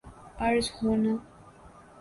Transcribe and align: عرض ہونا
عرض 0.45 0.67
ہونا 0.83 1.13